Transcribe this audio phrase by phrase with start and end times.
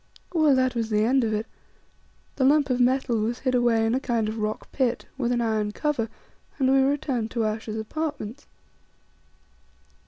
[0.33, 1.45] Well, that was the end of it.
[2.37, 5.41] The lump of metal was hid away in a kind of rock pit, with an
[5.41, 6.09] iron cover,
[6.57, 8.47] and we returned to Ayesha's apartments.